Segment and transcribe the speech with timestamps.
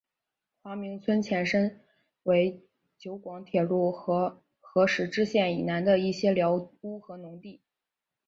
[0.63, 1.79] 华明邨前身
[2.23, 2.65] 为
[2.97, 7.61] 九广铁路和合石支线以南的一些寮屋和农地。